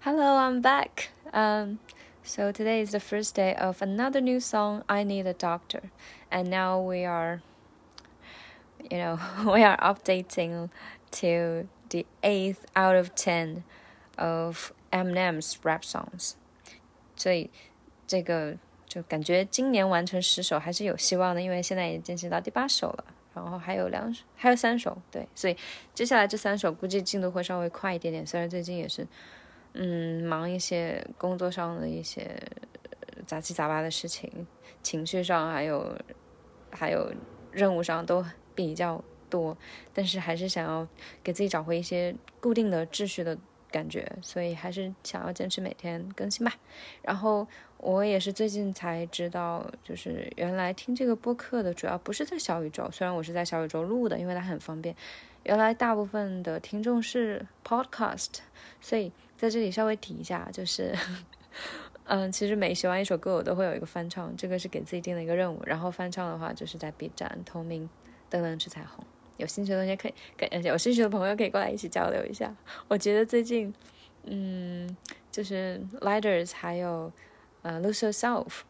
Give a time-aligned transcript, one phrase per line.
[0.00, 1.08] Hello, I'm back.
[1.32, 1.78] Um,
[2.22, 5.90] so today is the first day of another new song, I Need a Doctor.
[6.30, 7.40] And now we are,
[8.90, 10.68] you know, we are updating
[11.12, 13.64] to the 8th out of 10
[14.18, 16.34] of Eminem's rap songs.
[17.16, 17.48] 所以
[18.06, 23.04] 这个就感觉今年完成十首还是有希望的，因为现在已经进行到第八首了，
[23.34, 25.56] 然后还有两首，还有三首，对，所以
[25.94, 28.26] 接下来这三首估计进度会稍微快一点点。
[28.26, 29.06] 虽然最近也是。
[29.73, 32.41] 嗯，忙一些工作上的一些
[33.25, 34.47] 杂七杂八的事情，
[34.81, 35.95] 情绪上还有
[36.71, 37.13] 还有
[37.51, 38.25] 任务上都
[38.55, 39.55] 比较多，
[39.93, 40.87] 但是还是想要
[41.23, 43.37] 给自己找回一些固定的秩序的
[43.71, 46.53] 感觉，所以还是想要坚持每天更新吧。
[47.01, 47.47] 然后
[47.77, 54.95] 我也是最近才知道，就是原来听这个播客的主要不是在小宇宙，虽然我是在小宇宙录的，因为它很方便。
[55.43, 58.39] 原来大部分的听众是 Podcast，
[58.81, 59.11] 所以。
[59.39, 60.93] 在这里稍微提一下，就是，
[62.03, 65.63] 嗯，其实每学完一首歌，我都会有一个翻唱，这个是给自己定的一个任务。
[65.65, 67.89] 然后翻唱的话，就是在 B 站、同名、
[68.29, 69.01] 等等吃彩虹。
[69.39, 72.55] 有兴趣的同学可以，跟有兴趣的朋友可以过来一起交流一下。
[72.87, 73.73] 我觉得最近，
[74.25, 74.95] 嗯，
[75.31, 77.11] 就是 Lighters 还有
[77.63, 78.61] 呃 Lose Yourself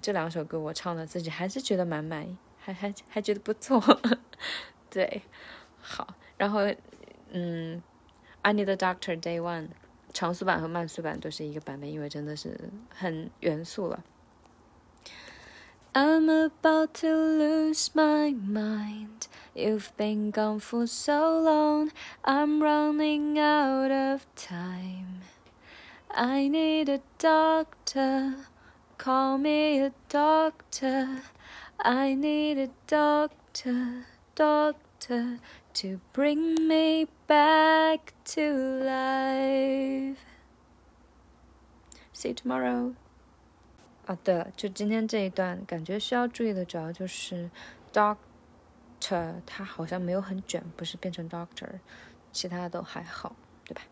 [0.00, 3.82] 这两首歌，我唱的自己还是觉得蛮满意，还还还觉得不错。
[4.88, 5.22] 对，
[5.80, 6.60] 好，然后
[7.32, 7.82] 嗯
[8.42, 9.68] ，I Need a Doctor Day One。
[10.14, 14.02] 长速版和慢速版都是一个版本，因为真的是很元素了。
[15.92, 19.27] I'm about to lose my mind.
[19.57, 21.91] You've been gone for so long.
[22.23, 25.21] I'm running out of time.
[26.09, 28.35] I need a doctor.
[28.97, 31.21] Call me a doctor.
[31.79, 35.39] I need a doctor, doctor
[35.73, 38.53] to bring me back to
[38.85, 40.17] life.
[42.13, 42.93] See you tomorrow.
[44.05, 47.49] 啊，对了，就今天这一段，感觉需要注意的主要就是，
[47.91, 48.17] doctor
[49.46, 51.80] 他好像没有很卷，不是变成 doctor，
[52.32, 53.82] 其他都还好，对吧？